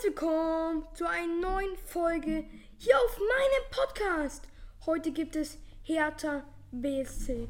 herzlich 0.00 0.16
willkommen 0.16 0.86
zu 0.94 1.06
einer 1.06 1.40
neuen 1.40 1.76
Folge 1.76 2.44
hier 2.78 2.96
auf 3.04 3.18
meinem 3.18 3.70
Podcast. 3.70 4.48
Heute 4.86 5.10
gibt 5.12 5.36
es 5.36 5.58
Hertha 5.82 6.42
BSC 6.72 7.46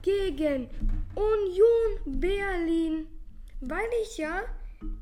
gegen 0.00 0.70
Union 1.14 2.20
Berlin, 2.20 3.06
weil 3.60 3.88
ich 4.02 4.16
ja 4.16 4.40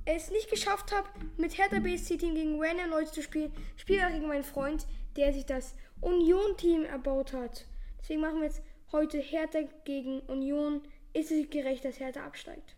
es 0.06 0.32
nicht 0.32 0.50
geschafft 0.50 0.90
habe, 0.90 1.08
mit 1.36 1.56
Hertha 1.56 1.78
BSC 1.78 2.16
Team 2.16 2.34
gegen 2.34 2.60
random 2.60 2.90
Leute 2.90 3.12
zu 3.12 3.22
spielen. 3.22 3.52
Spiele 3.76 4.10
gegen 4.10 4.26
meinen 4.26 4.42
Freund, 4.42 4.84
der 5.16 5.32
sich 5.32 5.46
das 5.46 5.76
Union 6.00 6.56
Team 6.56 6.84
erbaut 6.84 7.32
hat. 7.32 7.66
Deswegen 8.00 8.22
machen 8.22 8.40
wir 8.40 8.48
jetzt 8.48 8.62
heute 8.90 9.18
Hertha 9.18 9.60
gegen 9.84 10.20
Union. 10.22 10.82
Ist 11.12 11.30
es 11.30 11.48
gerecht, 11.48 11.84
dass 11.84 12.00
Hertha 12.00 12.24
absteigt? 12.24 12.74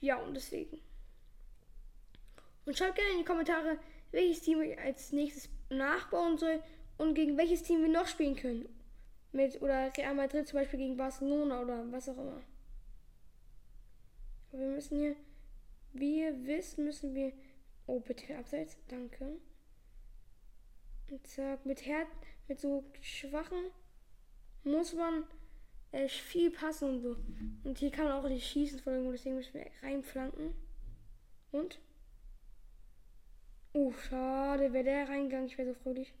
Ja, 0.00 0.16
und 0.18 0.34
deswegen. 0.34 0.80
Und 2.72 2.78
schreibt 2.78 2.96
gerne 2.96 3.10
in 3.10 3.18
die 3.18 3.24
Kommentare, 3.26 3.76
welches 4.12 4.40
Team 4.40 4.62
ich 4.62 4.78
als 4.78 5.12
nächstes 5.12 5.50
nachbauen 5.68 6.38
soll 6.38 6.62
und 6.96 7.12
gegen 7.12 7.36
welches 7.36 7.62
Team 7.64 7.82
wir 7.82 7.90
noch 7.90 8.06
spielen 8.06 8.34
können. 8.34 8.66
Mit 9.30 9.60
oder 9.60 9.94
Real 9.94 10.14
Madrid 10.14 10.48
zum 10.48 10.58
Beispiel 10.58 10.78
gegen 10.78 10.96
Barcelona 10.96 11.60
oder 11.60 11.84
was 11.92 12.08
auch 12.08 12.16
immer. 12.16 12.40
wir 14.52 14.68
müssen 14.68 14.98
hier, 15.00 15.16
wie 15.92 16.20
ihr 16.22 16.46
wisst, 16.46 16.78
müssen 16.78 17.14
wir. 17.14 17.34
Oh, 17.86 18.00
bitte 18.00 18.38
abseits. 18.38 18.78
Danke. 18.88 19.38
Und 21.10 21.26
zack, 21.26 21.66
mit 21.66 21.84
Her 21.84 22.06
mit 22.48 22.58
so 22.58 22.84
schwachen 23.02 23.70
muss 24.64 24.94
man 24.94 25.24
äh, 25.90 26.08
viel 26.08 26.50
passen 26.50 26.88
und 26.88 27.00
so. 27.02 27.16
Und 27.64 27.76
hier 27.76 27.90
kann 27.90 28.06
man 28.06 28.14
auch 28.14 28.26
nicht 28.26 28.46
schießen 28.46 28.78
von 28.78 28.94
irgendwo, 28.94 29.12
deswegen 29.12 29.36
müssen 29.36 29.52
wir 29.52 29.66
reinflanken. 29.82 30.54
Und? 31.50 31.78
Schade, 33.98 34.72
wäre 34.72 34.84
der 34.84 35.08
reingegangen, 35.08 35.46
ich 35.46 35.58
wäre 35.58 35.72
so 35.72 35.80
fröhlich. 35.80 36.12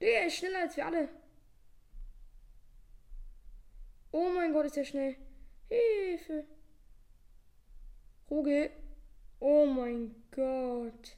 Der 0.00 0.26
ist 0.26 0.36
schneller 0.36 0.60
als 0.60 0.76
wir 0.76 0.86
alle. 0.86 1.08
Oh 4.12 4.28
mein 4.30 4.52
Gott, 4.52 4.66
ist 4.66 4.76
der 4.76 4.84
schnell. 4.84 5.16
Hilfe. 5.68 6.44
Ruge. 8.30 8.70
Oh 9.40 9.66
mein 9.66 10.14
Gott. 10.30 11.16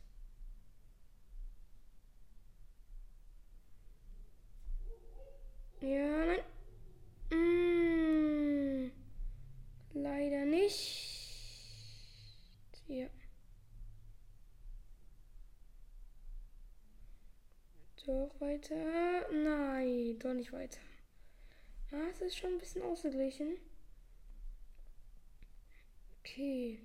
Ja, 5.81 6.27
nein. 6.27 6.41
Mm, 7.31 8.91
leider 9.95 10.45
nicht. 10.45 11.19
Ja. 12.89 13.07
Doch 18.09 18.41
weiter. 18.41 19.31
Nein, 19.31 20.19
doch 20.19 20.33
nicht 20.33 20.51
weiter. 20.51 20.81
Ah, 21.93 22.09
es 22.11 22.23
ist 22.23 22.39
schon 22.39 22.55
ein 22.55 22.59
bisschen 22.59 22.81
ausgeglichen. 22.81 23.59
Okay. 26.21 26.81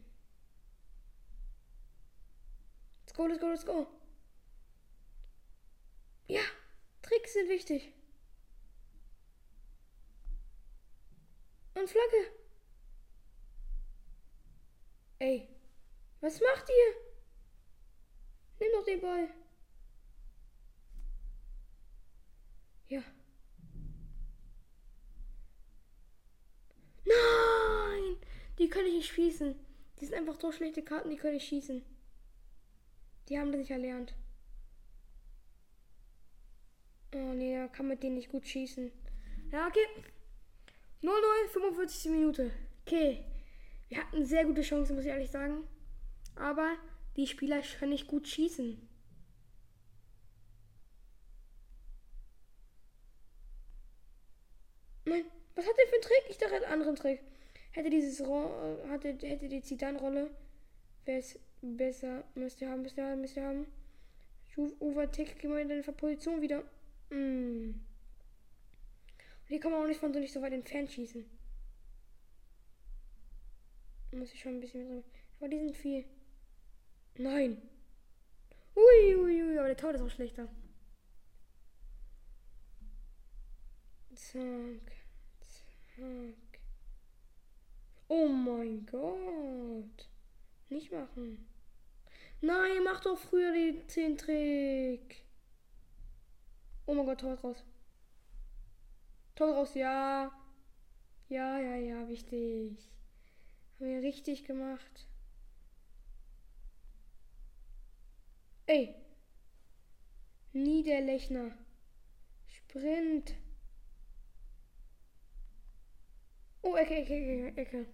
Let's 3.00 3.14
go, 3.14 3.26
let's 3.26 3.40
go, 3.40 3.48
let's 3.48 3.66
go. 3.66 3.88
Ja, 6.28 6.42
Tricks 7.02 7.32
sind 7.32 7.48
wichtig. 7.48 7.94
Und 11.76 11.90
Flagge. 11.90 12.32
Ey, 15.20 15.48
was 16.20 16.42
macht 16.42 16.68
ihr? 16.68 16.96
Nimm 18.60 18.72
doch 18.74 18.84
den 18.84 19.00
Ball. 19.00 19.43
Ja. 22.94 23.02
Nein! 27.06 28.18
Die 28.60 28.70
können 28.70 28.88
ich 28.88 28.94
nicht 28.94 29.14
schießen. 29.14 29.56
Die 30.00 30.06
sind 30.06 30.14
einfach 30.14 30.40
so 30.40 30.52
schlechte 30.52 30.84
Karten, 30.84 31.10
die 31.10 31.16
können 31.16 31.38
ich 31.38 31.46
schießen. 31.48 31.84
Die 33.30 33.40
haben 33.40 33.52
das 33.52 33.58
nicht 33.58 33.72
erlernt. 33.72 34.14
Oh 37.16 37.34
nee, 37.34 37.56
da 37.56 37.68
kann 37.68 37.88
man 37.88 38.00
den 38.00 38.14
nicht 38.14 38.30
gut 38.30 38.48
schießen. 38.48 38.92
Ja, 39.52 39.68
okay. 39.68 39.88
0-0, 41.02 41.48
45. 41.52 42.12
Minute. 42.12 42.52
Okay. 42.86 43.26
Wir 43.90 43.98
hatten 43.98 44.24
sehr 44.24 44.46
gute 44.46 44.62
Chancen, 44.62 44.96
muss 44.96 45.06
ich 45.06 45.10
ehrlich 45.12 45.32
sagen. 45.32 45.64
Aber 46.36 46.76
die 47.16 47.26
Spieler 47.26 47.62
können 47.80 47.92
nicht 47.92 48.08
gut 48.08 48.28
schießen. 48.28 48.88
Nein, 55.06 55.26
was 55.56 55.66
hat 55.66 55.78
der 55.78 55.88
für 55.88 55.94
einen 55.96 56.02
Trick? 56.02 56.24
Ich 56.30 56.38
dachte, 56.38 56.56
einen 56.56 56.66
anderen 56.66 56.96
Trick. 56.96 57.22
Hätte 57.72 57.90
dieses 57.90 58.26
Ro 58.26 58.52
hatte, 58.90 59.10
hätte 59.22 59.50
die 59.50 59.62
Zitan-Rolle, 59.62 60.30
wäre 61.06 61.20
es 61.20 61.40
besser. 61.62 62.24
Müsst 62.36 62.62
ihr 62.62 62.70
haben, 62.70 62.84
müsst 62.84 62.98
ihr 62.98 63.06
haben, 63.06 63.22
müsst 63.22 63.38
ihr 63.38 63.46
haben. 63.46 63.68
Overtick, 64.80 65.40
gehen 65.40 65.52
wir 65.52 65.60
in 65.60 65.70
deine 65.70 65.82
Position 65.82 66.42
wieder. 66.42 66.64
Mm. 67.10 67.72
Hier 69.48 69.60
kann 69.60 69.72
man 69.72 69.82
auch 69.82 69.88
nicht 69.88 70.00
von 70.00 70.14
so 70.14 70.20
nicht 70.20 70.34
so 70.34 70.42
weit 70.42 70.54
entfernt 70.54 70.92
schießen. 70.92 71.26
Muss 74.12 74.34
ich 74.34 74.40
schon 74.40 74.54
ein 74.54 74.60
bisschen 74.60 74.82
mehr 74.82 74.90
drin. 74.90 75.04
Aber 75.40 75.50
die 75.50 75.58
sind 75.58 75.76
viel. 75.76 76.06
Nein. 77.18 77.62
Ui, 78.76 79.16
ui, 79.16 79.44
ui, 79.44 79.58
aber 79.58 79.68
der 79.68 79.78
Tor 79.78 79.94
ist 79.94 80.02
auch 80.02 80.10
schlechter. 80.10 80.48
Zack. 84.16 84.92
Zack. 85.96 86.60
Oh 88.08 88.28
mein 88.28 88.86
Gott. 88.86 90.10
Nicht 90.70 90.92
machen. 90.92 91.48
Nein, 92.42 92.84
mach 92.84 93.00
doch 93.02 93.18
früher 93.18 93.52
den 93.54 93.88
10 93.88 94.18
Trick. 94.18 95.24
Oh 96.86 96.94
mein 96.94 97.06
Gott, 97.06 97.22
Tor 97.22 97.36
raus. 97.36 97.64
Tor 99.36 99.56
raus, 99.56 99.74
ja. 99.76 100.32
Ja, 101.30 101.60
ja, 101.60 101.76
ja, 101.76 102.08
wichtig. 102.08 102.78
Haben 103.76 103.88
wir 103.88 104.02
richtig 104.02 104.44
gemacht. 104.46 105.08
Ey. 108.66 108.94
Niederlechner. 110.52 111.58
Sprint. 112.48 113.36
Ecke, 116.76 116.96
Ecke, 116.96 117.16
Ecke, 117.16 117.62
Ecke. 117.62 117.86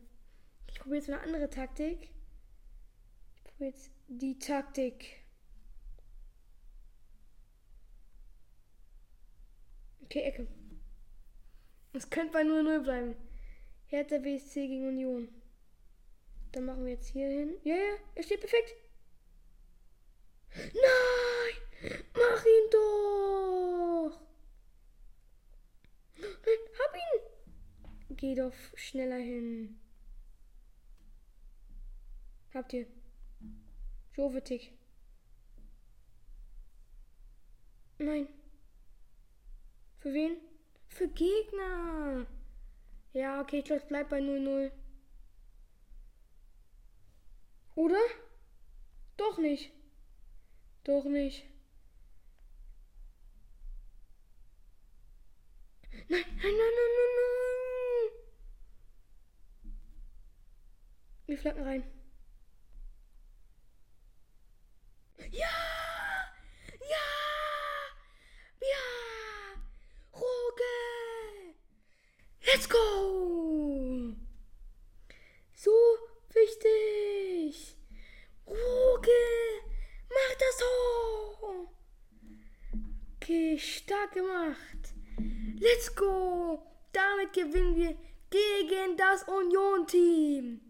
Ich 0.67 0.79
probiere 0.79 0.97
jetzt 0.99 1.09
eine 1.09 1.21
andere 1.21 1.49
Taktik. 1.49 2.09
Ich 3.35 3.43
probiere 3.43 3.71
jetzt 3.71 3.91
die 4.07 4.39
Taktik. 4.39 5.19
Okay, 10.03 10.21
Ecke. 10.21 10.47
Es 11.93 12.09
könnte 12.09 12.33
bei 12.33 12.41
0-0 12.41 12.83
bleiben. 12.83 13.15
Hertha 13.87 14.17
BSC 14.17 14.67
gegen 14.67 14.87
Union. 14.87 15.27
Dann 16.51 16.65
machen 16.65 16.85
wir 16.85 16.93
jetzt 16.93 17.09
hier 17.09 17.27
hin. 17.27 17.57
Ja, 17.63 17.75
ja, 17.75 17.95
er 18.15 18.23
steht 18.23 18.39
perfekt. 18.39 18.75
Nein! 20.55 21.93
Mach 22.13 22.45
ihn 22.45 22.69
doch! 22.71 24.19
Nein, 26.17 26.59
hab 26.79 26.95
ihn! 26.95 28.08
Geh 28.19 28.35
doch 28.35 28.53
schneller 28.75 29.15
hin. 29.15 29.79
Habt 32.53 32.73
ihr? 32.73 32.85
Jovetik. 34.13 34.73
Nein. 37.97 38.27
Für 39.99 40.13
wen? 40.13 40.35
Für 40.89 41.07
Gegner. 41.07 42.27
Ja, 43.13 43.39
okay, 43.39 43.59
ich 43.59 43.63
glaube, 43.63 43.83
es 43.83 43.87
bleibt 43.87 44.09
bei 44.09 44.19
0-0. 44.19 44.69
Oder? 47.75 48.01
Doch 49.15 49.37
nicht. 49.37 49.71
Doch 50.83 51.05
nicht. 51.05 51.45
Nein, 55.91 56.09
nein, 56.09 56.25
nein, 56.35 56.51
nein, 56.51 56.51
nein, 56.51 57.11
nein. 57.15 57.58
Flanken 61.39 61.63
rein. 61.63 61.83
Ja! 65.31 65.47
Ja! 66.81 67.07
Ja! 68.59 68.85
Ruge! 70.13 71.55
Let's 72.45 72.67
go! 72.67 74.15
So 75.53 75.71
wichtig! 76.33 77.77
Ruge! 78.45 79.23
Mach 80.09 80.35
das 80.39 80.61
hoch! 80.61 81.69
Okay, 83.15 83.57
stark 83.57 84.11
gemacht. 84.11 84.93
Let's 85.57 85.95
go! 85.95 86.61
Damit 86.91 87.31
gewinnen 87.31 87.77
wir 87.77 87.97
gegen 88.29 88.97
das 88.97 89.23
Union-Team. 89.23 90.68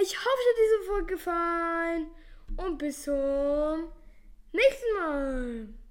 Ich 0.00 0.16
hoffe, 0.16 0.38
es 0.40 0.48
hat 0.48 0.58
diese 0.58 0.90
Folge 0.90 1.14
gefallen 1.14 2.06
und 2.56 2.78
bis 2.78 3.02
zum 3.02 3.92
nächsten 4.52 4.94
Mal. 4.98 5.74